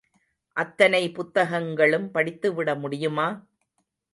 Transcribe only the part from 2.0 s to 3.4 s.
படித்து விடமுடியுமா?